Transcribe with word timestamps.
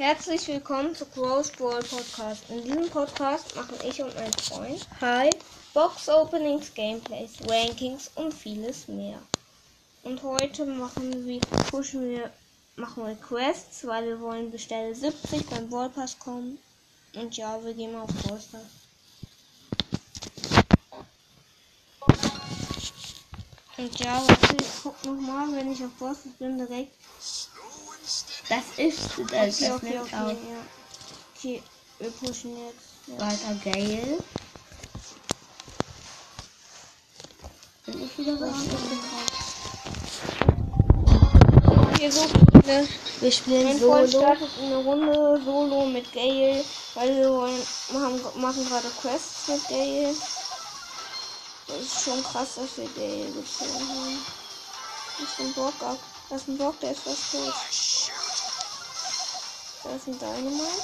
Herzlich 0.00 0.48
willkommen 0.48 0.94
zu 0.94 1.04
Gross 1.04 1.50
Brawl 1.50 1.82
Podcast. 1.82 2.48
In 2.48 2.64
diesem 2.64 2.88
Podcast 2.88 3.54
machen 3.54 3.76
ich 3.86 4.00
und 4.00 4.14
mein 4.14 4.32
Freund 4.32 4.88
Hi 5.02 5.28
Box 5.74 6.08
Openings, 6.08 6.72
Gameplays, 6.72 7.32
Rankings 7.46 8.10
und 8.14 8.32
vieles 8.32 8.88
mehr. 8.88 9.18
Und 10.02 10.22
heute 10.22 10.64
machen 10.64 11.26
wir 11.26 11.40
pushen 11.70 12.00
wir 12.08 12.32
machen 12.76 13.04
wir 13.04 13.14
Quests, 13.16 13.86
weil 13.86 14.06
wir 14.06 14.20
wollen 14.22 14.50
bestelle 14.50 14.94
70 14.94 15.44
beim 15.50 15.68
Brawl 15.68 15.90
Pass 15.90 16.18
kommen. 16.18 16.56
Und 17.14 17.36
ja, 17.36 17.62
wir 17.62 17.74
gehen 17.74 17.92
mal 17.92 18.04
auf 18.04 18.14
Brawl 18.22 18.40
Und 23.76 24.00
ja, 24.00 24.22
warte, 24.26 24.56
ich 24.58 24.82
guck 24.82 25.04
nochmal, 25.04 25.52
wenn 25.52 25.70
ich 25.70 25.84
auf 25.84 25.94
Brawl 25.98 26.16
bin 26.38 26.56
direkt 26.56 26.94
das 28.50 28.64
ist 28.78 28.98
das. 29.00 29.18
Okay, 29.20 29.46
das 29.46 29.62
okay, 29.70 30.00
okay, 30.00 30.16
auf. 30.16 30.32
Ja. 30.32 30.36
okay, 31.36 31.62
wir 32.00 32.10
pushen 32.10 32.56
jetzt. 32.66 32.90
Ja. 33.06 33.20
Weiter 33.20 33.54
Gale. 33.62 34.18
Bin 37.86 38.02
ich 38.02 38.18
wieder 38.18 38.36
dran? 38.36 38.54
Okay, 41.92 42.10
so 42.10 42.26
viele. 42.26 42.88
Wir 43.20 43.30
spielen 43.30 43.64
mein 43.68 43.78
Solo. 43.78 44.08
Freund 44.08 44.42
eine 44.60 44.76
Runde 44.78 45.42
Solo 45.44 45.86
mit 45.86 46.12
Gale, 46.12 46.64
weil 46.94 47.16
wir 47.18 47.30
wollen, 47.30 47.62
machen, 47.92 48.20
machen 48.34 48.68
gerade 48.68 48.88
Quests 49.00 49.46
mit 49.46 49.68
Gale. 49.68 50.12
Das 51.68 51.80
ist 51.82 52.02
schon 52.04 52.20
krass, 52.24 52.56
dass 52.56 52.76
wir 52.78 52.88
Gale 52.96 53.30
gezogen 53.30 53.88
haben. 53.88 54.18
Das 55.20 55.28
ist 55.28 55.38
ein 55.38 55.52
Bock 55.52 55.80
ab. 55.82 55.98
Das 56.28 56.42
ist 56.42 56.48
ein 56.48 56.58
Bock, 56.58 56.80
der 56.80 56.90
ist 56.90 57.02
fast 57.02 57.30
tot. 57.30 57.54
Da 59.82 59.90
ist 59.94 60.06
ein 60.08 60.18
Dynamite. 60.18 60.82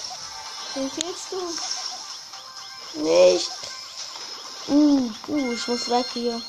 Den 0.75 0.91
killst 0.91 1.33
du. 1.33 3.01
Nicht. 3.03 3.51
Uh, 4.69 5.11
uh, 5.29 5.53
ich 5.53 5.69
muss 5.69 5.89
weg 5.91 6.07
hier. 6.13 6.41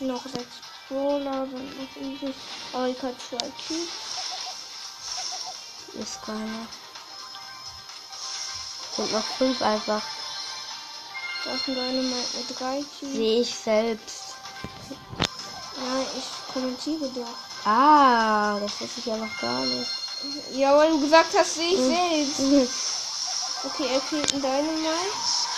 Noch 0.00 0.22
sechs 0.22 0.56
Brawler 0.88 1.46
sind 1.46 1.78
noch 1.78 1.96
übrig. 1.96 2.34
Aber 2.72 2.88
ich 2.88 3.02
habe 3.02 3.16
zwei 3.18 3.48
Cubes. 3.66 3.88
Ist 5.94 6.22
keiner. 6.22 6.66
Und 8.96 9.12
noch 9.12 9.24
fünf 9.24 9.62
einfach. 9.62 10.02
Das 11.44 11.64
sind 11.64 11.76
deine 11.76 12.02
mit 12.02 12.60
drei 12.60 12.82
Cubes. 12.98 13.14
Sehe 13.14 13.40
ich 13.40 13.54
selbst. 13.54 14.34
Nein, 15.76 16.06
ich 16.16 16.52
kommentiere 16.52 17.08
doch. 17.10 17.47
Ah, 17.64 18.58
das 18.60 18.80
wusste 18.80 19.00
ich 19.00 19.12
einfach 19.12 19.40
gar 19.40 19.60
nicht. 19.60 19.90
Ja, 20.52 20.76
weil 20.76 20.90
du 20.90 21.00
gesagt 21.00 21.36
hast, 21.36 21.58
wie 21.58 21.74
ich 21.74 21.78
hm. 21.78 22.36
selbst. 22.36 22.74
okay, 23.64 23.88
er 23.94 24.00
killt 24.00 24.32
einen 24.32 24.42
Dynamite. 24.42 25.48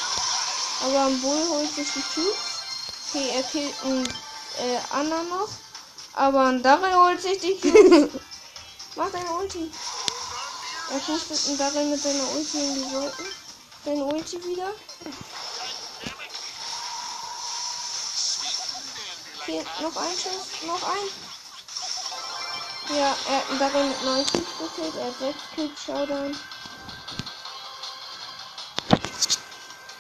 Aber 0.82 0.98
am 1.00 1.20
Bull 1.20 1.48
holt 1.50 1.74
sich 1.74 1.88
die 1.92 2.04
Tubes. 2.14 2.36
Okay, 3.08 3.30
er 3.36 3.42
killt 3.42 3.74
einen 3.84 4.06
äh, 4.06 4.78
Anna 4.90 5.22
noch. 5.24 5.48
Aber 6.14 6.46
ein 6.46 6.62
Darrell 6.62 6.94
holt 6.94 7.22
sich 7.22 7.38
die 7.38 7.58
Cubes. 7.58 8.10
Mach 8.96 9.10
deine 9.10 9.30
Ulti. 9.30 9.70
Er 10.90 10.98
pustet 10.98 11.48
einen 11.48 11.58
Darin 11.58 11.90
mit 11.90 12.02
seiner 12.02 12.28
Ulti 12.34 12.58
in 12.58 12.74
die 12.74 12.92
Wolken. 12.92 13.26
Deine 13.84 14.04
Ulti 14.04 14.44
wieder. 14.44 14.72
Hier, 19.46 19.64
noch 19.80 19.96
ein 19.96 20.12
Schuss, 20.12 20.66
noch 20.66 20.82
ein. 20.82 21.29
Ja, 22.92 23.16
er 23.28 23.36
hat 23.36 23.48
einen 23.50 23.58
Baron 23.60 23.88
mit 23.88 24.04
90 24.04 24.32
gekillt, 24.58 24.94
er 24.96 25.06
hat 25.06 25.18
6 25.20 25.36
Kills 25.54 25.80
Showdown. 25.84 26.36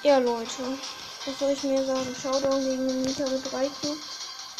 Ja, 0.02 0.18
Leute. 0.18 0.78
Was 1.24 1.38
soll 1.38 1.50
ich 1.50 1.62
mir 1.62 1.86
sagen? 1.86 2.16
Showdown 2.20 2.64
gegen 2.64 2.88
den 2.88 3.02
mittlere 3.02 3.38
13. 3.38 3.70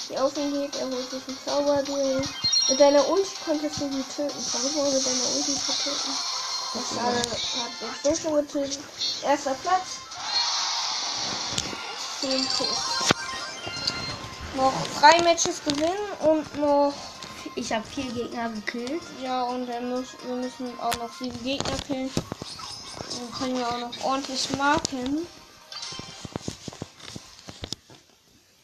Die 0.09 0.19
auf 0.19 0.33
geht, 0.35 0.77
er 0.77 0.87
holt 0.87 1.11
sich 1.11 1.23
einen 1.27 1.39
Zauberduell. 1.45 2.23
Mit 2.69 2.79
deiner 2.79 3.09
Ulti 3.09 3.35
konntest 3.45 3.81
du 3.81 3.89
die 3.89 4.05
töten. 4.15 4.41
Versuch 4.41 4.77
mal 4.77 4.93
mit 4.93 5.07
deiner 5.07 5.29
Ulti 5.35 5.55
zu 5.55 5.73
töten. 5.73 6.19
Das 6.75 6.89
schade, 6.95 7.19
hat 7.19 8.05
den 8.05 8.15
so 8.15 8.31
getötet. 8.31 8.79
Erster 9.25 9.55
Platz. 9.55 9.99
10 12.21 12.31
Kills. 12.31 13.13
Noch 14.55 14.73
3 15.01 15.23
Matches 15.23 15.61
gewinnen 15.65 16.13
und 16.21 16.57
noch 16.59 16.95
ich 17.55 17.73
habe 17.73 17.87
vier 17.87 18.11
Gegner 18.13 18.51
gekillt. 18.51 19.03
Ja, 19.23 19.43
und 19.43 19.67
muss, 19.89 20.09
wir 20.27 20.37
müssen 20.37 20.79
auch 20.81 20.97
noch 20.97 21.13
sieben 21.13 21.43
Gegner 21.43 21.77
killen. 21.87 22.11
Dann 22.15 23.39
können 23.39 23.59
wir 23.59 23.69
auch 23.69 23.79
noch 23.79 24.05
ordentlich 24.05 24.49
marken. 24.57 25.27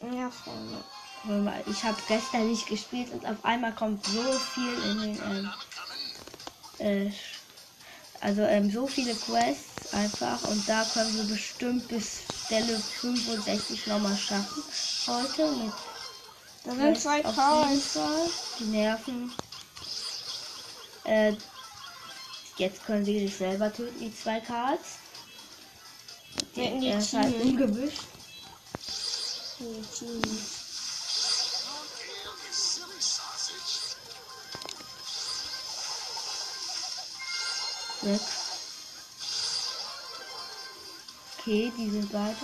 Ja, 0.01 0.31
Freunde. 0.31 0.83
Ich 1.69 1.83
habe 1.83 1.97
gestern 2.07 2.49
nicht 2.49 2.67
gespielt 2.67 3.11
und 3.11 3.25
auf 3.25 3.43
einmal 3.43 3.73
kommt 3.73 4.05
so 4.05 4.23
viel 4.31 4.73
in 4.91 5.01
den. 5.01 5.21
Ähm, 6.79 7.07
äh, 7.07 7.11
also 8.21 8.41
ähm, 8.41 8.71
so 8.71 8.87
viele 8.87 9.13
Quests 9.13 9.93
einfach 9.93 10.41
und 10.47 10.67
da 10.67 10.83
können 10.93 11.15
wir 11.17 11.23
bestimmt 11.25 11.87
bis 11.87 12.21
Stelle 12.45 12.79
65 12.79 13.87
nochmal 13.87 14.17
schaffen 14.17 14.63
heute 15.07 15.51
mit 15.51 15.73
da 16.67 16.75
sind 16.75 16.99
zwei 16.99 17.21
Käufer. 17.21 18.29
Die 18.59 18.65
nerven. 18.65 19.31
Äh, 21.05 21.33
jetzt 22.57 22.85
können 22.85 23.05
sie 23.05 23.19
sich 23.19 23.37
selber 23.37 23.71
töten, 23.71 23.97
die 23.97 24.13
zwei 24.13 24.41
Karls. 24.41 24.97
Die, 26.57 26.69
die, 26.69 26.79
die 26.81 26.89
ist 26.89 27.13
halt 27.13 27.41
im 27.41 27.55
Gebüsch. 27.55 27.99
Weg. 38.01 38.21
Okay, 41.39 41.71
die 41.77 41.89
sind 41.89 42.11
beide 42.11 42.35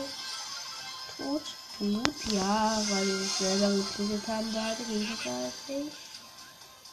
tot. 1.18 1.42
Gut, 1.78 2.26
ja, 2.26 2.84
weil 2.90 3.08
wir 3.08 3.20
es 3.26 3.38
selber 3.38 3.76
gekriegt 3.76 4.28
haben, 4.28 4.52
da 4.52 4.70
hatte 4.70 4.82
ich 4.84 4.90
nicht. 4.92 5.30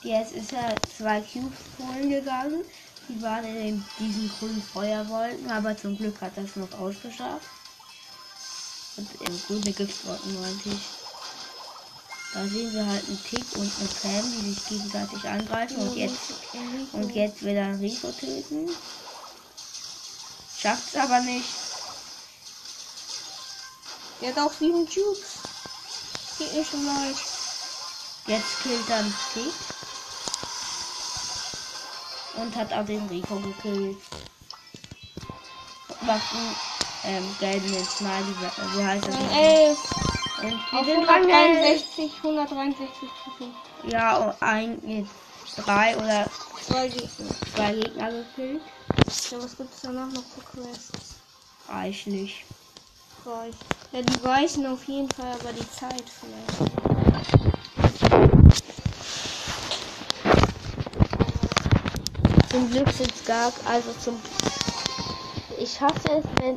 Jetzt 0.02 0.32
ist 0.32 0.52
er 0.52 0.84
zwei 0.84 1.22
Cubes 1.22 1.70
holen 1.78 2.10
gegangen. 2.10 2.64
Die 3.08 3.22
waren 3.22 3.44
in 3.46 3.94
diesen 3.98 4.28
grünen 4.28 4.60
Feuerwolken, 4.62 5.48
aber 5.48 5.76
zum 5.76 5.96
Glück 5.96 6.20
hat 6.20 6.36
er 6.36 6.44
es 6.44 6.56
noch 6.56 6.72
ausgeschafft. 6.72 7.50
Und 8.94 9.14
im 9.16 9.40
grünen 9.40 9.74
Giftwolken 9.74 10.32
meinte 10.34 10.68
ich. 10.68 10.94
Da 12.32 12.48
sehen 12.48 12.72
wir 12.72 12.86
halt 12.86 13.06
einen 13.08 13.22
Tick 13.22 13.52
und 13.52 13.78
eine 13.78 13.88
Cam, 13.92 14.30
die 14.32 14.40
sich 14.40 14.66
gegenseitig 14.66 15.28
angreifen 15.28 15.76
und 15.76 15.94
jetzt 15.96 16.34
und 16.92 17.14
jetzt 17.14 17.42
will 17.42 17.54
er 17.56 17.78
Rico 17.80 18.10
töten. 18.12 18.76
Schafft's 20.52 20.94
aber 20.94 21.20
nicht. 21.20 21.59
Der 24.20 24.34
hat 24.34 24.38
auch 24.38 24.52
7 24.52 24.86
Tubes. 24.86 25.38
Geht 26.38 26.52
nicht 26.54 26.70
so 26.70 26.76
leicht. 26.76 27.22
Jetzt 28.26 28.62
killt 28.62 28.88
er 28.88 28.96
einen 28.96 29.14
Tick. 29.32 29.52
Und 32.36 32.56
hat 32.56 32.72
auch 32.72 32.84
den 32.84 33.06
Rico 33.08 33.36
gekillt. 33.36 33.98
Macht 36.02 36.34
einen 36.34 36.56
ähm, 37.04 37.36
gelben 37.40 37.84
Smiley. 37.84 38.34
Wie 38.74 38.84
heißt 38.84 39.08
das? 39.08 39.14
Ein 39.14 39.30
Elf. 39.30 39.78
Und 40.42 40.72
wir 40.72 40.84
sind 40.84 41.08
163, 41.08 42.12
163 42.16 43.08
Trophäen. 43.22 43.54
Ja, 43.84 44.16
und 44.16 44.42
ein, 44.42 45.10
drei 45.56 45.96
oder 45.96 46.26
zwei 46.66 46.88
Gegner. 46.88 47.10
Zwei 47.54 47.74
Gegner 47.74 48.10
gekillt. 48.10 48.62
Ja, 49.30 49.42
was 49.42 49.56
gibt 49.56 49.74
es 49.74 49.80
danach 49.82 50.08
noch 50.12 50.24
für 50.24 50.40
Quests? 50.40 51.16
Reichlich. 51.68 52.44
Reichlich. 53.26 53.79
Ja, 53.92 54.02
die 54.02 54.22
weichen 54.22 54.66
auf 54.66 54.84
jeden 54.84 55.10
Fall, 55.10 55.32
aber 55.32 55.52
die 55.52 55.68
Zeit 55.68 56.04
vielleicht. 56.20 56.70
Zum 62.50 62.70
Glück 62.70 62.88
sind 62.90 63.12
es 63.12 63.24
gar, 63.24 63.52
also 63.64 63.92
zum. 64.00 64.14
Ich 65.58 65.80
hasse 65.80 66.08
es, 66.18 66.24
wenn 66.40 66.56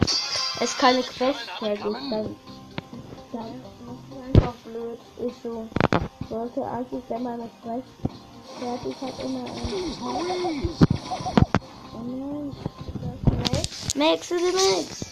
es 0.60 0.78
keine 0.78 1.02
Quest 1.02 1.40
mehr 1.60 1.76
gibt. 1.76 1.86
Dann, 1.86 2.36
dann 3.32 3.48
ist 3.96 4.36
einfach 4.36 4.54
blöd. 4.66 5.00
Ist 5.28 5.42
so. 5.42 5.68
Sollte 6.30 6.64
eigentlich, 6.64 7.04
wenn 7.10 7.24
man 7.24 7.42
eine 7.42 7.50
Quest 7.64 7.88
fertig 8.60 8.96
hat, 9.02 9.20
immer 9.26 9.46
einen. 9.46 10.70
Oh 11.96 12.00
nein. 12.06 12.56
Max, 13.96 14.30
du 14.30 14.36
Max 14.36 15.03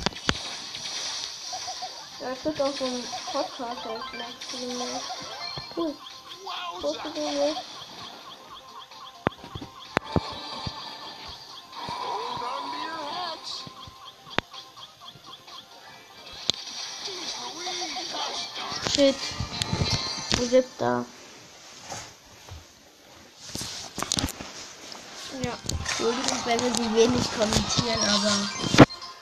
es 2.33 2.44
gibt 2.44 2.62
auch 2.62 2.74
so 2.74 2.86
einen 2.86 3.04
Podcast 3.31 3.86
auf 3.88 4.13
Maximus. 4.13 5.01
Cool. 5.75 5.94
Wusste 6.81 7.10
du 7.13 7.19
nicht? 7.19 7.62
Shit. 18.94 19.16
Wo 20.38 20.45
gibt 20.48 20.81
da? 20.81 21.06
Ja. 25.44 25.51
Entschuldigung, 25.80 26.38
wenn 26.45 26.60
wir 26.60 26.72
die 26.72 26.95
wenig 26.95 27.31
kommentieren, 27.31 28.00
aber. 28.07 28.50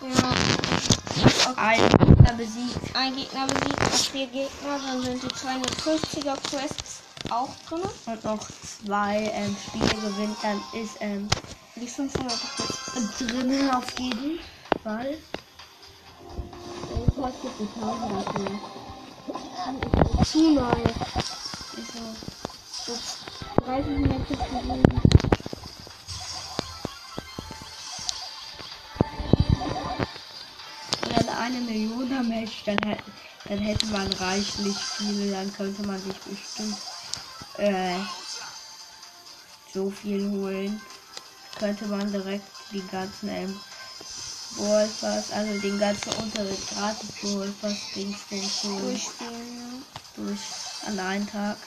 Ja 0.02 1.09
ein 1.58 1.82
Gegner 1.90 2.34
besiegt. 2.34 2.96
Ein 2.96 3.16
Gegner 3.16 3.48
besiegt 3.48 3.80
noch 3.80 3.98
vier 4.12 4.28
Gegner, 4.28 4.80
dann 4.88 5.02
sind 5.04 5.24
die 5.24 5.28
250er 5.28 6.36
Quests 6.50 7.02
auch 7.30 7.50
drin. 7.68 7.82
und 8.06 8.24
noch 8.24 8.40
zwei 8.40 9.30
ähm, 9.34 9.56
Spiele 9.68 10.02
gewinnt, 10.02 10.38
dann 10.42 10.62
ist 10.82 10.96
ähm, 11.02 11.28
Die 11.76 11.88
500er 11.88 12.28
Quests. 12.56 13.18
drin 13.20 13.70
auf 13.72 14.00
jeden 14.00 14.40
Fall. 14.84 15.18
Der 16.90 17.14
kostet 17.16 17.52
die 17.60 17.68
1000 17.80 18.12
dafür. 18.26 18.52
Zu 20.26 20.54
neu. 20.54 20.84
Ist 21.78 21.94
so. 21.94 22.04
So 22.86 22.94
30 23.66 23.98
Matches 24.00 24.38
gewonnen. 24.50 25.09
Eine 31.50 31.62
Million 31.62 32.28
Match, 32.28 32.64
dann, 32.66 32.78
dann 32.78 33.58
hätte 33.60 33.86
man 33.88 34.12
reichlich 34.14 34.78
viele, 34.78 35.32
dann 35.32 35.52
könnte 35.54 35.82
man 35.84 36.00
sich 36.00 36.16
bestimmt 36.20 36.78
äh, 37.58 38.00
so 39.74 39.90
viel 39.90 40.30
holen. 40.30 40.82
Könnte 41.58 41.88
man 41.88 42.12
direkt 42.12 42.48
die 42.72 42.86
ganzen 42.88 43.30
ähm, 43.30 43.60
Ballpass, 44.58 45.32
also 45.32 45.60
den 45.60 45.80
ganzen 45.80 46.14
Unterricht 46.14 46.70
gratis 46.70 47.10
Ballpass 47.22 47.78
Dings. 47.96 48.20
Durchspielen, 48.30 49.58
ja. 49.58 49.82
Durch 50.16 50.40
an 50.86 51.00
einem 51.00 51.30
Tag. 51.30 51.58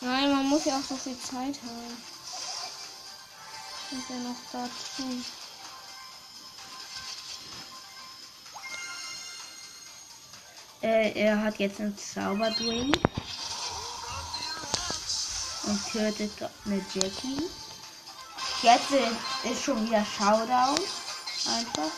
Nein, 0.00 0.32
man 0.32 0.48
muss 0.48 0.64
ja 0.64 0.78
auch 0.78 0.84
so 0.84 0.96
viel 0.96 1.18
Zeit 1.18 1.58
haben. 1.62 1.96
Und 3.90 4.08
ja 4.08 4.16
noch 4.16 4.36
dazu. 4.52 5.41
Äh, 10.82 11.12
er 11.12 11.40
hat 11.40 11.58
jetzt 11.60 11.80
einen 11.80 11.96
Zauberdrink. 11.96 12.96
Und 15.64 15.92
tötet 15.92 16.32
eine 16.66 16.84
Jackie. 16.92 17.48
Jetzt 18.62 18.90
ist 19.44 19.62
schon 19.62 19.86
wieder 19.86 20.04
Showdown. 20.04 20.76
Einfach. 21.46 21.92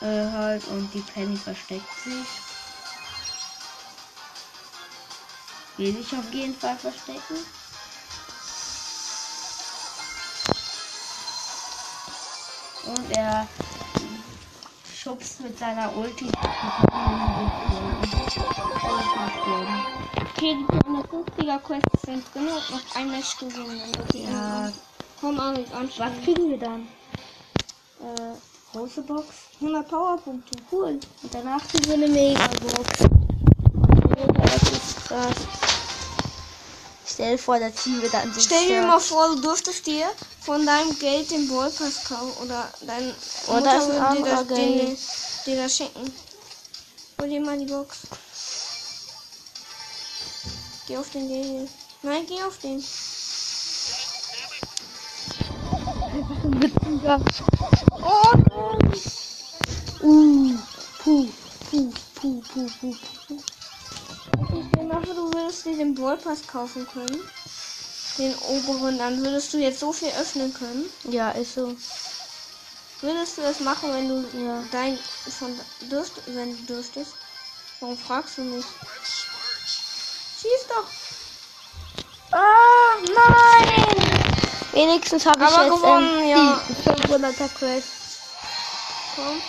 Äh, 0.00 0.30
halt, 0.32 0.64
und 0.68 0.92
die 0.94 1.00
Penny 1.00 1.36
versteckt 1.36 2.00
sich. 2.04 2.26
Will 5.76 5.92
sich 5.92 6.12
auf 6.18 6.32
jeden 6.32 6.54
Fall 6.54 6.76
verstecken. 6.76 7.63
Und 12.96 13.10
er 13.16 13.46
schubst 14.94 15.40
mit 15.40 15.58
seiner 15.58 15.94
Ulti. 15.96 16.30
Okay, 20.36 20.56
die 20.58 20.66
250er 20.66 21.58
Quests 21.58 22.02
sind 22.06 22.24
drin 22.34 22.48
und 22.48 22.70
noch 22.70 22.96
ein 22.96 23.10
Match 23.10 23.38
gewinnen. 23.38 23.80
Ja. 24.14 24.70
Komm, 25.20 25.38
Arik, 25.40 25.66
Was 25.70 25.80
anfangen. 25.80 26.22
kriegen 26.24 26.50
wir 26.50 26.58
dann? 26.58 26.82
Äh, 28.00 28.34
Große 28.72 29.02
Box. 29.02 29.26
100 29.60 29.88
Powerpunkte. 29.88 30.58
Cool. 30.70 30.98
Und 31.22 31.32
danach 31.34 31.66
kriegen 31.68 31.86
wir 31.86 31.94
eine 31.94 32.08
Mega-Box. 32.08 33.08
Das 34.42 34.62
ist 34.72 35.04
krass. 35.06 35.63
Stell 37.14 37.36
dir 37.36 37.38
vor, 37.38 37.60
da 37.60 37.72
ziehen 37.72 38.02
wir 38.02 38.10
dann 38.10 38.34
so 38.34 38.40
Stell 38.40 38.66
dir 38.66 38.82
mal 38.82 38.98
vor, 38.98 39.28
du 39.28 39.40
dürftest 39.40 39.86
dir 39.86 40.06
von 40.40 40.66
deinem 40.66 40.98
Geld 40.98 41.30
den 41.30 41.46
Ballpass 41.48 42.02
kaufen 42.08 42.32
oder 42.42 42.68
dein 42.80 43.14
Oh, 43.46 43.58
ist 43.58 43.66
ein 43.66 43.88
würde 43.88 44.16
dir 44.16 44.24
das, 44.24 44.46
den, 44.48 44.98
dir 45.46 45.62
das 45.62 45.76
schenken. 45.76 46.12
Hol 47.20 47.28
dir 47.28 47.40
mal 47.40 47.56
die 47.56 47.66
Box. 47.66 47.98
Geh 50.88 50.96
auf 50.96 51.08
den 51.10 51.28
Geld. 51.28 51.70
Nein, 52.02 52.26
geh 52.26 52.42
auf 52.42 52.58
den. 52.58 52.82
Oh, 58.02 58.32
nein. 58.50 59.02
Uh, 60.02 60.58
puh, 60.98 61.28
puh, 61.70 61.92
puh, 62.20 62.42
puh, 62.42 62.42
puh, 62.52 62.68
puh. 62.80 63.13
Den 65.84 65.94
Ballpass 65.94 66.46
kaufen 66.46 66.86
können. 66.86 67.20
Den 68.16 68.34
oberen, 68.38 68.98
dann 68.98 69.18
würdest 69.22 69.52
du 69.52 69.58
jetzt 69.58 69.80
so 69.80 69.92
viel 69.92 70.08
öffnen 70.20 70.52
können. 70.54 70.86
Ja, 71.04 71.30
ist 71.32 71.54
so. 71.54 71.76
Würdest 73.00 73.36
du 73.36 73.42
das 73.42 73.60
machen, 73.60 73.92
wenn 73.92 74.08
du 74.08 74.38
Ja. 74.38 74.62
dein 74.72 74.98
von 75.38 75.58
dürft, 75.90 76.12
wenn 76.26 76.56
du 76.56 76.74
dürftest? 76.74 77.12
Warum 77.80 77.98
fragst 77.98 78.38
du 78.38 78.42
mich? 78.42 78.64
Schieß 80.40 80.66
doch! 80.68 80.86
Ah, 82.30 82.96
nein! 83.14 83.96
Wenigstens 84.72 85.26
habe 85.26 85.44
ich 85.44 85.50
Aber 85.50 85.66
jetzt 85.66 85.74
gewonnen, 85.74 86.18
ähm, 86.20 86.28
ja. 86.28 86.60
die 86.68 86.90
500er 86.90 87.48
Quest. 87.58 87.88
Komm. 89.16 89.42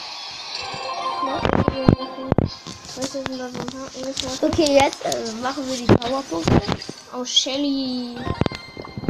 Mach 1.23 1.64
Okay, 4.41 4.73
jetzt 4.73 5.05
äh, 5.05 5.31
machen 5.41 5.63
wir 5.69 5.77
die 5.77 5.85
Powerpunkte. 5.85 6.61
Oh, 7.15 7.23
Shelly. 7.23 8.17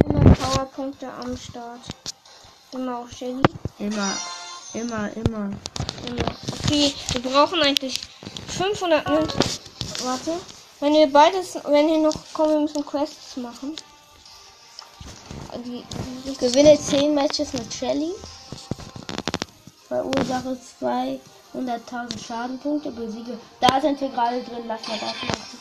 100 0.07 0.39
Powerpunkte 0.39 1.11
am 1.11 1.35
Start. 1.35 1.79
Immer 2.71 2.99
auf 2.99 3.11
Shelly. 3.11 3.41
Immer, 3.79 4.11
immer, 4.73 5.09
immer. 5.15 5.49
Immer. 6.07 6.35
Okay, 6.63 6.93
wir 7.13 7.21
brauchen 7.31 7.61
eigentlich 7.63 8.00
500 8.47 9.09
Münzen. 9.09 9.39
Warte. 10.03 10.33
Wenn 10.81 10.93
wir 10.93 11.12
beides, 11.12 11.55
wenn 11.67 11.88
hier 11.88 12.00
noch 12.00 12.15
kommen, 12.33 12.51
wir 12.51 12.59
müssen 12.59 12.85
Quests 12.85 13.38
machen. 13.38 13.75
Die, 15.65 15.83
Gewinne 16.38 16.77
10 16.79 17.15
Matches 17.15 17.53
mit 17.53 17.74
Shelly. 17.74 18.12
Verursache 19.88 20.57
200.000 21.55 22.25
Schadenpunkte. 22.25 22.91
Besiege. 22.91 23.38
Da 23.59 23.79
sind 23.79 24.00
wir 24.01 24.09
gerade 24.09 24.41
drin. 24.43 24.63
Lass 24.67 24.88
mal 24.88 25.00
das 25.00 25.15
machen. 25.24 25.59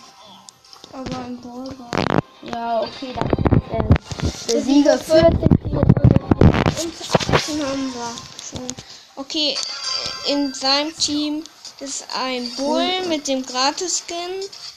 aber 0.92 1.26
im 1.26 1.40
Ballball. 1.40 2.20
Ja, 2.42 2.80
okay, 2.82 3.12
dann. 3.14 3.30
Äh, 3.70 4.52
besiege 4.52 4.98
40. 4.98 5.40
Und 5.72 6.94
18 7.32 7.66
haben 7.66 7.94
wir 7.94 8.12
schon. 8.42 8.66
Okay, 9.16 9.56
in 10.28 10.52
seinem 10.54 10.94
Team 10.96 11.44
ist 11.80 12.06
ein 12.16 12.50
Bull 12.56 13.06
mit 13.08 13.28
dem 13.28 13.44
Gratis-Skin, 13.44 14.16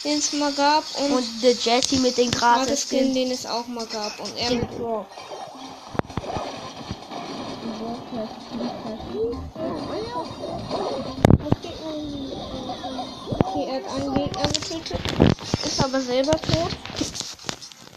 den 0.04 0.18
es 0.20 0.34
mal 0.34 0.54
gab. 0.54 0.84
Und, 1.00 1.14
Und 1.14 1.44
der 1.44 1.54
Jetty 1.54 1.98
mit 1.98 2.18
den 2.18 2.32
Gratis-Skin, 2.32 3.00
Gratis-Skin. 3.00 3.14
den 3.14 3.32
es 3.32 3.46
auch 3.46 3.68
mal 3.68 3.86
gab. 3.88 4.20
Und 4.20 4.38
er 4.38 4.52
mit 4.56 4.80
Rock. 4.80 5.08
Okay, 13.40 13.66
er 13.70 13.76
hat 13.76 14.02
einen 14.02 14.14
Gegner 14.16 14.48
getötet. 14.48 15.00
Ist 15.66 15.67
aber 15.80 16.02
selber 16.02 16.40
tot. 16.42 16.72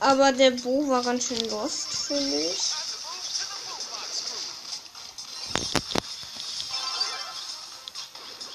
Aber 0.01 0.33
der 0.33 0.53
Bo 0.53 0.89
war 0.89 1.03
ganz 1.03 1.27
schön 1.27 1.51
lost, 1.51 1.89
finde 2.07 2.41
ich. 2.41 2.59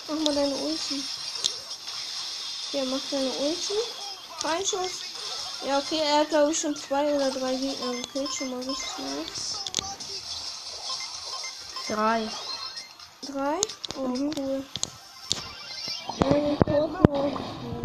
Mach 0.08 0.20
mal 0.20 0.36
deine 0.36 0.56
Ulti. 0.56 1.04
Ja, 2.72 2.84
mach 2.86 3.00
deine 3.12 3.30
Ulti. 3.30 3.74
Ein 4.44 4.66
Schuss. 4.66 5.02
Ja, 5.66 5.80
okay, 5.80 6.00
er 6.00 6.20
hat 6.20 6.30
glaube 6.30 6.52
ich 6.52 6.60
schon 6.60 6.76
zwei 6.76 7.14
oder 7.16 7.32
drei 7.32 7.56
Gegner 7.56 7.94
gekillt. 7.94 8.34
Schon 8.34 8.50
mal 8.50 8.60
richtig 8.60 8.98
nice. 8.98 9.56
Drei. 11.88 12.28
Drei? 13.22 13.62
Oh, 13.98 14.32
cool. 14.38 14.66
Eine 16.22 16.58
kurze 16.58 17.00
Ja, 17.14 17.85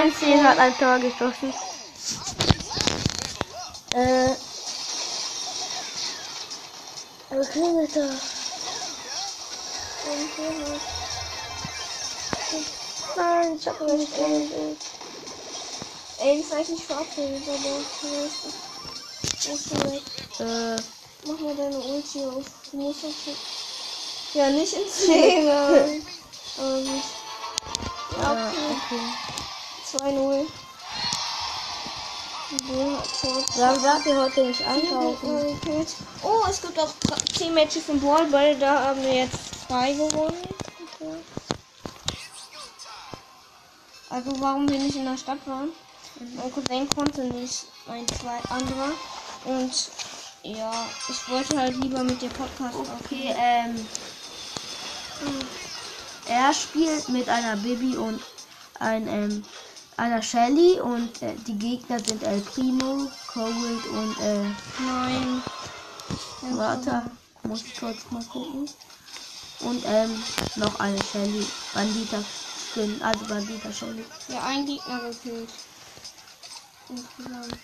19 0.00 0.42
hat 0.42 0.58
ein 0.58 0.78
Tor 0.78 0.98
geschossen. 0.98 1.52
Äh. 3.92 4.30
Was 7.28 7.50
klingelt 7.50 7.96
da? 7.96 8.08
Nein, 13.16 13.56
ich 13.60 13.68
hab 13.68 13.80
mir 13.80 13.92
nicht 13.92 14.14
eingebildet. 14.14 14.78
Ey, 16.22 16.42
das 16.42 16.52
reicht 16.56 16.70
nicht 16.70 16.84
für 16.84 16.96
Abhängig, 16.96 17.42
aber 17.46 17.84
das 18.00 18.40
Äh. 20.40 20.76
Mach 21.26 21.40
mal 21.40 21.54
deine 21.54 21.78
Ulti 21.78 22.24
auf. 22.24 22.44
Du 22.70 22.76
musst 22.78 23.04
auf. 23.04 23.14
Ja, 24.32 24.48
nicht 24.48 24.72
in 24.72 25.50
Aber 25.50 26.76
nicht. 26.78 27.04
Ja, 28.16 28.48
okay. 28.48 28.56
okay. 28.70 29.29
2-0. 29.96 30.46
Bull 32.66 32.96
hat 32.96 33.20
Tor. 33.20 33.44
Warum 33.56 33.80
sagt 33.80 34.06
ihr 34.06 34.20
heute 34.20 34.46
nicht 34.46 34.66
einkaufen? 34.66 35.56
Oh, 36.22 36.42
es 36.48 36.60
gibt 36.60 36.78
auch 36.78 36.92
10 37.32 37.54
Matches 37.54 37.88
im 37.88 38.00
Ballball. 38.00 38.56
Da 38.58 38.88
haben 38.88 39.02
wir 39.02 39.14
jetzt 39.14 39.68
2 39.68 39.92
gewonnen. 39.92 40.48
Okay. 41.00 41.14
Also 44.10 44.40
warum 44.40 44.68
wir 44.68 44.78
nicht 44.78 44.96
in 44.96 45.04
der 45.04 45.16
Stadt 45.16 45.38
waren? 45.46 45.70
Mein 46.18 46.52
Cousin 46.52 46.88
konnte 46.90 47.22
nicht, 47.24 47.66
ein 47.88 48.06
zwei 48.08 48.38
anderer. 48.50 48.90
Und 49.44 49.72
ja, 50.42 50.72
ich 51.08 51.28
wollte 51.30 51.58
halt 51.58 51.76
lieber 51.76 52.02
mit 52.02 52.20
dir 52.20 52.28
Podcast 52.30 52.76
Okay, 53.04 53.34
ähm. 53.38 53.86
Er 56.26 56.52
spielt 56.52 57.08
mit 57.08 57.28
einer 57.28 57.56
Bibi 57.56 57.96
und 57.96 58.20
ein, 58.80 59.06
ähm, 59.08 59.44
einer 60.00 60.22
Shelly 60.22 60.80
und 60.80 61.22
äh, 61.22 61.34
die 61.46 61.58
Gegner 61.58 61.98
sind 62.00 62.22
El 62.22 62.40
Primo, 62.40 63.06
Cold 63.32 63.86
und 63.92 64.18
äh, 64.20 64.44
Nein. 64.80 65.42
warte, 66.52 67.02
muss 67.42 67.62
ich 67.62 67.78
kurz 67.78 67.98
mal 68.10 68.24
gucken. 68.24 68.68
Und 69.60 69.82
ähm, 69.84 70.22
noch 70.56 70.80
eine 70.80 70.98
Shelly, 71.04 71.46
Bandita 71.74 72.24
Skin, 72.72 73.00
also 73.02 73.26
Bandita 73.26 73.70
Shelly. 73.70 74.04
Ja, 74.28 74.42
ein 74.44 74.64
Gegner 74.64 75.00
gekillt. 75.00 75.50
Insgesamt. 76.88 77.58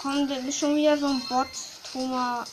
Komm, 0.00 0.28
da 0.28 0.36
ist 0.36 0.58
schon 0.58 0.76
wieder 0.76 0.96
so 0.96 1.06
ein 1.06 1.20
Bot. 1.28 1.48
Thomas 1.92 2.48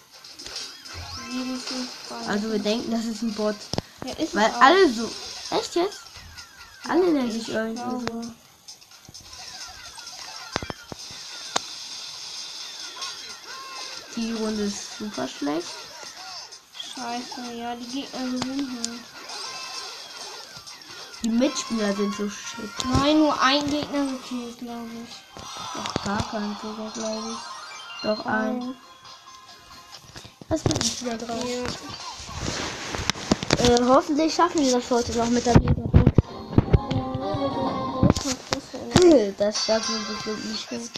752. 1.32 2.30
Also 2.30 2.52
wir 2.52 2.60
denken, 2.60 2.92
das 2.92 3.06
ist 3.06 3.22
ein 3.22 3.34
Bot. 3.36 3.56
ja, 4.06 4.14
ist 4.14 4.36
Weil 4.36 4.52
alle 4.60 4.92
so. 4.92 5.10
Echt 5.52 5.76
jetzt? 5.76 6.00
Alle 6.88 7.12
nennen 7.12 7.32
sich 7.32 7.48
Ich 7.48 7.54
irgendwie 7.54 8.12
so. 8.12 8.34
Die 14.22 14.34
Runde 14.34 14.66
ist 14.66 15.00
super 15.00 15.28
schlecht. 15.28 15.74
Scheiße, 16.80 17.54
ja, 17.56 17.76
die 17.76 17.88
Gegner 17.88 18.20
gewinnen 18.26 18.78
halt. 18.86 19.00
Die 21.24 21.30
Mitspieler 21.30 21.92
sind 21.96 22.14
so 22.14 22.30
shit. 22.30 22.70
Nein, 22.94 23.18
nur 23.18 23.42
ein 23.42 23.68
Gegner 23.68 24.06
gekillt, 24.06 24.60
glaube 24.60 24.90
ich. 25.04 25.16
Doch 25.74 26.04
gar 26.04 26.30
kein 26.30 26.56
sogar, 26.62 26.92
glaube 26.92 27.32
ich. 27.32 27.38
Doch 28.04 28.24
ein. 28.28 28.76
Was 30.50 30.62
bin 30.62 30.78
ich 30.84 31.04
wieder 31.04 31.18
drauf? 31.18 31.44
Ja. 33.58 33.74
Äh, 33.74 33.80
hoffentlich 33.88 34.36
schaffen 34.36 34.62
wir 34.62 34.72
das 34.72 34.92
heute 34.92 35.18
noch 35.18 35.30
mit 35.30 35.48
der 35.48 35.60
Megabox. 35.60 36.12
das 39.40 39.66
schaffen 39.66 39.96
wir 39.96 40.14
bestimmt 40.14 40.46
nicht 40.46 40.70
gut. 40.70 40.92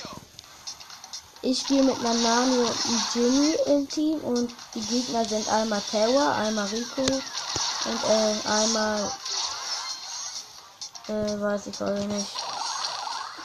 Ich 1.46 1.60
spiele 1.60 1.84
mit 1.84 2.02
Nani 2.02 2.58
und 2.58 2.72
Jimmy 3.14 3.54
im 3.66 3.90
Team 3.90 4.18
und 4.22 4.50
die 4.74 4.80
Gegner 4.80 5.26
sind 5.26 5.46
einmal 5.50 5.82
Terra, 5.92 6.38
einmal 6.38 6.66
Rico 6.68 7.02
und 7.02 8.04
äh, 8.10 8.48
einmal 8.48 9.12
äh, 11.10 11.42
weiß 11.42 11.68
ich 11.68 11.80
heute 11.82 12.06
nicht. 12.06 12.28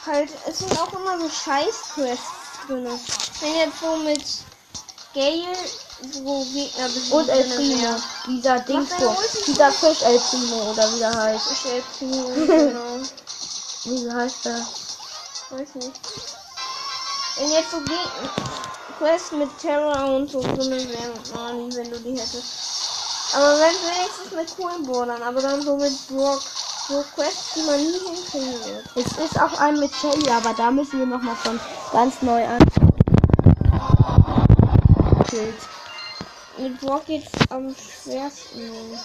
Halt, 0.05 0.29
es 0.49 0.59
sind 0.59 0.79
auch 0.79 0.93
immer 0.93 1.19
so 1.19 1.29
Scheiß-Quests 1.29 2.67
drin. 2.67 2.87
Wenn 3.41 3.55
jetzt 3.55 3.79
so 3.81 3.97
mit 3.97 4.23
Gale 5.13 5.57
so 6.01 6.45
Gegner 6.53 6.87
besiegen 6.87 7.19
Und 7.19 7.27
El 7.27 7.43
Primo, 7.49 7.95
dieser 8.27 8.59
Dingsbum, 8.59 9.07
Ulti. 9.09 9.43
dieser 9.45 9.71
Fisch 9.73 10.01
El 10.03 10.19
Primo 10.19 10.71
oder 10.71 10.93
wie 10.93 10.99
der 10.99 11.13
heißt. 11.13 11.51
Ich 11.51 11.65
El 11.65 11.83
Primo, 11.97 12.29
genau. 12.47 12.99
Wie 13.83 14.09
heißt 14.09 14.45
der? 14.45 14.65
Weiß 15.49 15.75
nicht. 15.75 16.38
Wenn 17.39 17.51
jetzt 17.51 17.71
so 17.71 17.79
Geg 17.79 17.97
Quests 18.97 19.31
mit 19.31 19.49
Terror 19.59 20.13
und 20.13 20.29
so 20.29 20.41
drin 20.41 20.71
wären, 20.71 21.13
Nani, 21.33 21.73
wenn 21.73 21.89
du 21.89 21.97
die 21.99 22.11
hättest. 22.11 23.33
Aber 23.33 23.53
wenn 23.53 23.75
wenigstens 23.87 24.31
mit 24.35 24.57
coolen 24.57 24.83
Bordern, 24.85 25.23
aber 25.23 25.41
dann 25.41 25.61
so 25.61 25.77
mit 25.77 25.93
Brock. 26.09 26.41
So 26.89 27.01
Quests, 27.15 27.53
die 27.53 27.61
man 27.61 27.77
nie 27.77 27.93
hinkriegen 27.93 28.65
wird. 28.65 28.85
Es 28.95 29.23
ist 29.23 29.39
auch 29.39 29.57
ein 29.61 29.79
mit 29.79 29.93
Shelly, 29.93 30.29
aber 30.29 30.53
da 30.53 30.69
müssen 30.69 30.99
wir 30.99 31.05
nochmal 31.05 31.35
von 31.35 31.57
ganz 31.93 32.21
neu 32.23 32.45
an. 32.45 32.59
Mit 36.57 36.81
Brock 36.81 37.05
geht's 37.05 37.31
am 37.51 37.73
schwersten. 37.73 38.99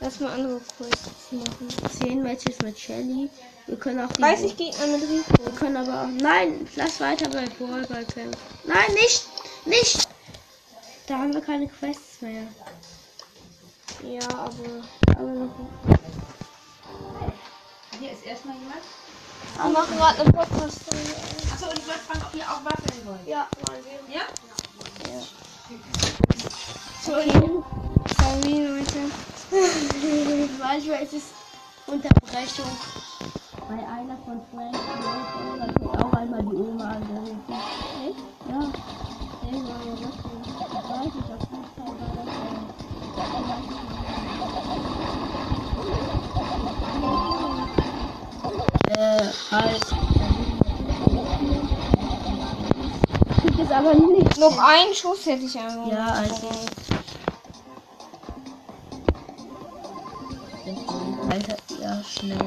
Lass 0.00 0.20
mal 0.20 0.32
andere 0.32 0.60
Quests 0.76 1.32
machen. 1.32 1.68
10 2.00 2.22
Matches 2.22 2.60
mit 2.62 2.78
Shelly. 2.78 3.28
Wir 3.66 3.76
können 3.76 4.00
auch 4.00 4.12
die 4.12 4.22
30 4.22 4.56
Gegner 4.56 4.86
mit 4.86 5.02
Rico. 5.02 5.44
Wir 5.44 5.52
können 5.52 5.76
aber 5.76 6.02
auch. 6.02 6.06
Nein, 6.06 6.68
lass 6.76 7.00
weiter 7.00 7.28
bei 7.28 7.46
Ballball 7.58 8.04
kämpfen. 8.04 8.40
Nein, 8.64 8.92
nicht! 8.94 9.26
Nicht! 9.64 10.08
Da 11.06 11.18
haben 11.18 11.34
wir 11.34 11.40
keine 11.40 11.66
Quests 11.68 12.20
mehr. 12.20 12.46
Ja, 14.04 14.28
aber. 14.28 15.18
Aber 15.18 15.30
noch. 15.30 15.54
Hier 17.98 18.12
ist 18.12 18.24
erstmal 18.24 18.56
jemand. 18.56 18.82
Wir 19.56 19.70
machen 19.70 19.96
gerade 19.96 20.20
eine 20.20 20.32
Podcast-Folge. 20.32 21.14
Achso, 21.52 21.66
und 21.70 21.78
ich 21.78 21.86
wollte 21.86 22.00
fragen, 22.00 22.24
ob 22.24 22.34
ihr 22.34 22.44
auch 22.44 22.64
waffeln 22.64 23.06
wollt. 23.06 23.26
Ja, 23.26 23.48
wollen 23.66 23.84
wir. 23.84 24.14
Ja? 24.14 24.22
Sorry. 27.04 27.26
Sorry, 27.26 27.38
Leute. 27.40 27.77
Manchmal 30.58 31.02
ist 31.02 31.14
es 31.14 31.22
Unterbrechung. 31.86 32.70
Bei 33.66 33.76
einer 33.76 34.18
von 34.24 34.40
Frank 34.52 34.76
da 35.58 35.66
wird 35.66 36.02
auch 36.02 36.12
einmal 36.12 36.42
die 36.42 36.54
Oma 36.54 36.84
angerufen. 36.84 37.42
Echt? 38.06 38.18
Ja. 38.48 38.60
Hey, 39.48 39.62
war 39.64 39.80
ja? 39.86 39.94
Ich 39.94 40.90
weiß 40.90 41.12
nicht, 41.14 41.30
auf 41.32 41.40
jeden 41.50 41.68
Fall 41.76 41.92
war 41.98 42.12
das 42.14 42.28
ja. 48.90 48.98
Äh, 48.98 49.26
halt. 49.50 49.84
Krieg 53.40 53.58
es 53.60 53.70
aber 53.70 53.94
nicht. 53.94 54.36
Noch 54.38 54.58
einen 54.58 54.94
Schuss 54.94 55.24
hätte 55.24 55.44
ich 55.44 55.58
einfach. 55.58 55.90
Ja, 55.90 56.06
also. 56.06 56.50
Schnell. 62.18 62.38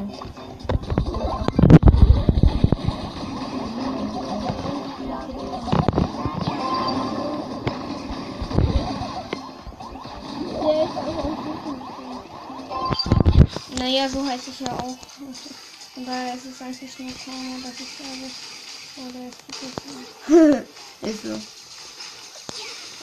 Naja, 13.78 14.10
so 14.10 14.25
heißt 14.25 14.48
ich 14.48 14.60
ja 14.60 14.68
auch. 14.74 14.96
Von 15.94 16.06
daher 16.06 16.36
ist 16.36 16.46
es 16.46 16.62
eigentlich 16.62 17.00
nur 17.00 17.12
Karma, 17.25 17.58
dass 17.63 17.80
ich 17.80 17.88
sage. 17.98 18.28
Oh, 18.98 19.08
der 19.13 21.10
ist 21.10 21.24
so. 21.24 21.30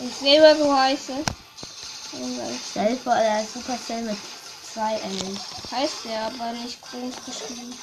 Ich 0.04 0.14
selber 0.14 0.56
so 0.56 0.76
heiße. 0.76 1.12
Warum 2.12 2.36
sag 2.36 2.50
ich 2.50 2.66
Stell 2.70 2.94
dir 2.94 3.02
vor, 3.02 3.14
der 3.14 3.42
ist 3.42 3.54
Supercell 3.54 4.02
mit 4.02 4.16
zwei 4.78 4.94
L. 4.94 5.36
Heißt 5.72 6.04
der, 6.04 6.26
aber 6.26 6.52
nicht 6.52 6.80
groß 6.80 7.14
geschrieben. 7.26 7.74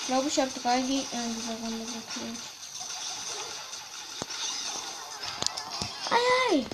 Ich 0.00 0.06
glaube, 0.06 0.28
ich 0.28 0.40
habe 0.40 0.50
drei 0.62 0.80
Gegner 0.80 1.24
in 1.24 1.34
dieser 1.34 1.52
Runde 1.62 1.84
gekillt. 1.84 2.38
Ei, 6.10 6.16
ei. 6.50 6.66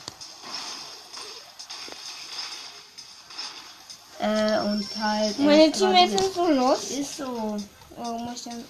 Äh, 4.24 4.60
und 4.60 4.88
halt. 4.96 5.38
er 5.38 5.44
Meine 5.44 5.72
Teammates 5.72 6.22
sind 6.22 6.34
so 6.34 6.50
los. 6.50 6.84
Ist 6.90 7.16
so. 7.16 7.56
Warum 7.96 8.24
muss 8.26 8.46
ich 8.46 8.52
dann. 8.52 8.64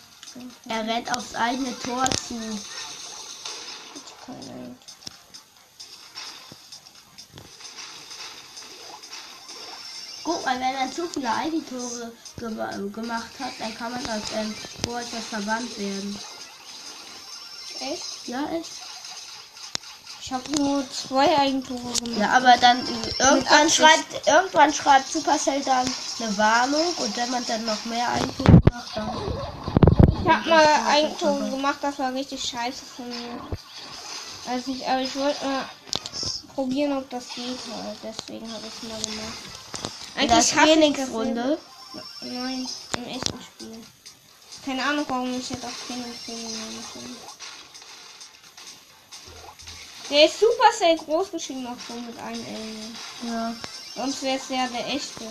Er 0.68 0.86
rennt 0.86 1.14
aufs 1.14 1.34
eigene 1.34 1.78
Tor 1.80 2.04
zu. 2.26 2.34
Keine. 4.24 4.76
Guck 10.26 10.44
mal, 10.44 10.58
wenn 10.58 10.74
er 10.74 10.90
zu 10.90 11.06
viele 11.06 11.32
Eigentore 11.32 12.10
ge 12.36 12.50
gemacht 12.90 13.30
hat, 13.38 13.52
dann 13.60 13.72
kann 13.76 13.92
man 13.92 14.04
als 14.08 14.24
ähm, 14.34 14.52
Torhüter 14.84 15.20
verbannt 15.20 15.78
werden. 15.78 16.18
Echt? 17.78 18.26
Ja, 18.26 18.44
echt. 18.52 18.72
Ich 20.20 20.32
habe 20.32 20.42
nur 20.58 20.90
zwei 20.90 21.38
Eigentore 21.38 21.92
gemacht. 21.92 22.18
Ja, 22.18 22.30
aber 22.30 22.56
dann 22.56 22.78
äh, 22.78 23.22
irgendwann 23.22 23.70
schreibt, 23.70 24.26
irgendwann 24.26 24.74
schreibt 24.74 25.12
Supercell 25.12 25.62
dann 25.62 25.86
eine 26.18 26.36
Warnung 26.36 26.92
und 26.96 27.16
wenn 27.16 27.30
man 27.30 27.46
dann 27.46 27.64
noch 27.64 27.84
mehr 27.84 28.08
Eigentore 28.08 28.60
macht, 28.68 28.96
dann. 28.96 29.16
Ich 30.10 30.28
habe 30.28 30.48
mal 30.48 30.66
Eigentore 30.88 31.50
gemacht, 31.50 31.78
das 31.82 32.00
war 32.00 32.12
richtig 32.12 32.42
scheiße 32.42 32.84
von 32.84 33.08
mir. 33.08 33.40
Also 34.48 34.72
ich, 34.72 34.84
aber 34.88 35.02
ich 35.02 35.14
wollte 35.14 35.44
mal 35.44 35.66
probieren, 36.56 36.98
ob 36.98 37.08
das 37.10 37.32
geht 37.36 37.60
halt. 37.70 37.98
Deswegen 38.02 38.52
habe 38.52 38.66
ich 38.66 38.74
es 38.74 38.82
mal 38.82 39.00
gemacht. 39.00 39.65
In 40.20 40.28
der 40.28 40.36
hasse 40.36 40.50
ich 40.50 40.56
das 40.56 40.64
Trainingsrunde. 40.64 41.58
Nein, 42.22 42.68
im 42.96 43.04
echten 43.04 43.40
Spiel. 43.42 43.84
Keine 44.64 44.82
Ahnung, 44.84 45.04
warum 45.08 45.38
ich 45.38 45.50
jetzt 45.50 45.64
auf 45.64 45.72
Trainingsrunde 45.86 46.48
bin. 46.94 47.16
Der 50.10 50.24
ist 50.26 50.38
super 50.38 50.72
sehr 50.78 50.96
groß 50.96 51.32
geschrieben, 51.32 51.66
auch 51.66 51.86
schon 51.86 52.06
mit 52.06 52.18
einem 52.18 52.40
L. 52.40 53.30
Ja. 53.30 53.54
Sonst 53.94 54.22
wäre 54.22 54.36
es 54.36 54.48
ja 54.48 54.68
der 54.68 54.86
echte. 54.86 55.24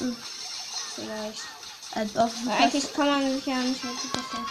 Mhm. 0.00 0.16
Vielleicht. 0.94 1.42
Als 1.92 2.16
ob 2.16 2.30
eigentlich 2.60 2.92
kann 2.92 3.06
man 3.06 3.34
sich 3.34 3.46
ja 3.46 3.56
nicht 3.56 3.84
mit 3.84 4.00
Supercell. 4.00 4.44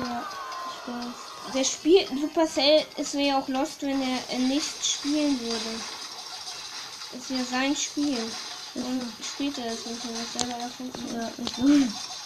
Ja, 0.00 0.28
ich 0.70 0.92
weiß. 0.92 1.54
Der 1.54 1.64
Spiel 1.64 2.06
Supercell 2.20 2.84
ist 2.96 3.14
mir 3.14 3.38
auch 3.38 3.48
lost, 3.48 3.82
wenn 3.82 4.02
er 4.02 4.38
nicht 4.38 4.84
spielen 4.84 5.38
würde. 5.40 5.80
Ist 7.12 7.30
ja 7.30 7.44
sein 7.44 7.76
Spiel. 7.76 8.18
Und 8.74 9.02
spielt 9.22 9.58
er 9.58 9.72
es 9.72 9.86
nicht, 9.86 10.04
wenn 10.06 10.14
er 10.14 10.22
es 10.22 10.32
selber 10.32 10.62
erfunden 10.62 11.14
Ja, 11.14 11.30
ich 11.38 11.58
weiß. 11.58 12.16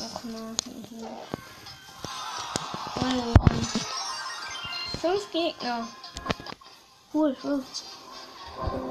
Och 0.00 0.20
hier. 0.88 1.08
Oh 2.96 3.00
Mann. 3.00 3.66
Fünf 5.00 5.30
Gegner. 5.32 5.88
Cool, 7.12 7.36
cool. 7.42 7.62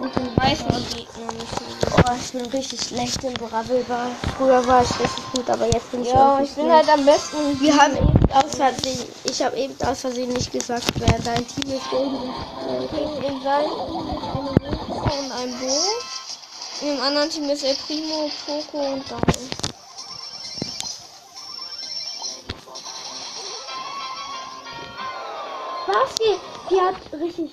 Und 0.02 0.38
30 0.38 0.66
Gegner 0.96 1.32
müssen 1.34 1.66
wir. 1.80 1.96
Oh, 1.98 2.16
ich 2.20 2.32
bin 2.32 2.46
richtig 2.46 2.82
schlecht 2.82 3.24
im 3.24 3.34
Brabbelball. 3.34 4.12
Früher 4.38 4.66
war 4.68 4.84
ich 4.84 5.00
richtig 5.00 5.24
gut, 5.34 5.50
aber 5.50 5.66
jetzt 5.66 5.92
bin 5.92 6.02
ich 6.02 6.10
Ja, 6.10 6.42
ich 6.42 6.54
bin 6.56 6.72
halt 6.72 6.90
am 6.90 7.06
besten. 7.06 7.60
Wir 7.60 7.76
haben 7.76 8.17
aus 8.34 8.56
Versehen, 8.56 9.06
ich 9.24 9.42
habe 9.42 9.58
eben 9.58 9.76
aus 9.82 10.02
Versehen 10.02 10.32
nicht 10.34 10.52
gesagt, 10.52 10.86
wer 10.96 11.20
dein 11.20 11.48
Team 11.48 11.72
ist. 11.72 11.92
In 11.94 13.42
seinem 13.42 13.70
Team 13.70 14.08
und 15.04 15.32
ein 15.32 15.60
Bo. 15.60 15.74
In 16.82 16.88
dem 16.96 17.02
anderen 17.02 17.30
Team 17.30 17.50
ist 17.50 17.64
El 17.64 17.76
Primo, 17.76 18.30
Poco 18.46 18.94
und 18.94 19.10
Daryl. 19.10 19.50
Was? 25.88 26.16
Die, 26.16 26.38
die 26.70 26.82
hat 26.82 26.96
richtig. 27.20 27.52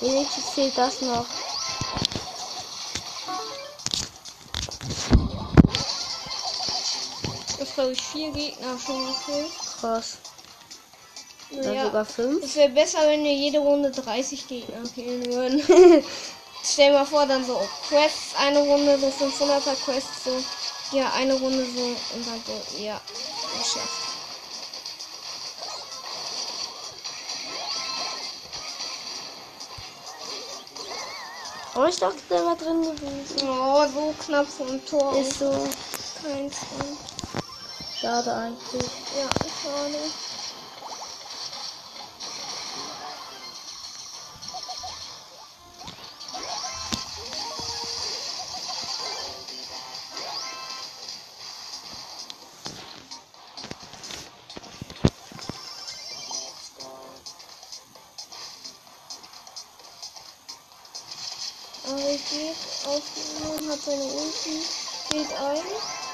Wenigstens 0.00 0.54
zählt 0.54 0.76
das 0.76 1.00
noch. 1.00 1.45
Glaube 7.76 7.92
ich 7.92 8.02
vier 8.02 8.30
Gegner 8.32 8.78
schon 8.78 9.06
gekillt. 9.06 9.52
Krass. 9.80 10.18
Naja, 11.50 11.84
sogar 11.84 12.04
fünf. 12.04 12.42
es 12.42 12.56
wäre 12.56 12.70
besser, 12.70 12.98
wenn 13.06 13.22
wir 13.22 13.32
jede 13.32 13.58
Runde 13.58 13.90
30 13.90 14.48
Gegner 14.48 14.82
killen 14.94 15.26
würden. 15.26 15.62
Stell 16.64 16.92
mal 16.92 17.04
vor, 17.04 17.26
dann 17.26 17.44
so 17.44 17.60
Quests, 17.88 18.34
eine 18.36 18.58
Runde, 18.58 18.98
so 18.98 19.06
500er 19.06 19.76
Quests, 19.84 20.24
so, 20.24 20.96
ja, 20.96 21.12
eine 21.12 21.34
Runde 21.34 21.64
so 21.64 21.84
und 21.84 22.26
dann 22.26 22.42
so, 22.44 22.82
ja, 22.82 23.00
geschafft. 23.56 24.02
Oh, 31.76 31.84
ich 31.84 31.98
dachte, 31.98 32.16
der 32.30 32.44
war 32.44 32.56
drin 32.56 32.82
gewesen. 32.82 33.48
Oh, 33.48 33.86
so 33.86 34.14
knapp 34.24 34.46
vom 34.48 34.84
Tor. 34.86 35.16
Ist 35.18 35.38
so 35.38 35.50
kein 36.22 36.50
Sinn. 36.50 37.05
Schade 38.06 38.32
eigentlich. 38.34 38.90
Ja, 39.18 39.28
schade. 39.62 39.98
Aber 61.88 61.98
ich 61.98 62.30
geht 62.30 62.56
auf 62.86 63.02
hat 63.70 63.80
seine 63.80 64.04
Ulti, 64.04 64.62
geht 65.10 65.32
ein. 65.40 66.05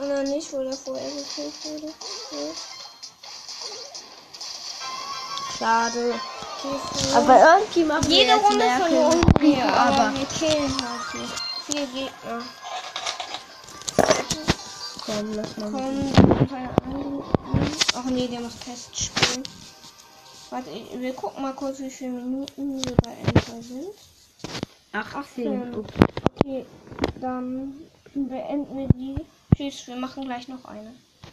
Und 0.00 0.08
dann 0.08 0.24
nicht, 0.24 0.52
weil 0.52 0.66
er 0.66 0.72
vorher 0.72 1.10
gekillt 1.10 1.54
wurde. 1.64 1.86
Ja. 2.32 2.54
Schade. 5.58 6.14
Okay, 6.60 7.14
Aber 7.14 7.40
irgendwie 7.58 7.84
machen 7.84 8.08
wir 8.08 8.16
Jede 8.16 8.30
jetzt 8.32 8.44
Runde 8.44 8.58
mehr 8.58 8.76
verloren 8.78 9.20
Kills. 9.38 9.56
wir, 9.56 9.64
aber 9.64 10.12
wir 10.14 10.26
killen 10.26 10.76
halt 10.82 11.14
nicht. 11.14 11.34
Vier 11.66 11.86
Gegner. 11.86 12.42
komm, 15.06 15.34
lass 15.34 15.56
mal. 15.56 15.70
Komm, 15.70 16.12
keine 16.48 16.70
Ahnung. 16.84 17.24
Ach 17.94 18.04
nee, 18.04 18.28
der 18.28 18.40
muss 18.40 18.56
Test 18.58 18.96
spielen. 18.98 19.42
Warte, 20.50 20.70
wir 20.94 21.12
gucken 21.14 21.42
mal 21.42 21.52
kurz, 21.54 21.78
wie 21.80 21.90
viele 21.90 22.10
Minuten 22.12 22.84
wir 22.84 22.96
bei 23.02 23.12
Enter 23.12 23.62
sind. 23.62 23.88
18. 24.92 25.74
Okay, 25.74 26.64
dann 27.20 27.74
beenden 28.14 28.78
wir 28.78 28.88
die. 28.88 29.16
Tschüss, 29.58 29.88
wir 29.88 29.96
machen 29.96 30.24
gleich 30.24 30.46
noch 30.46 30.66
eine. 30.66 30.94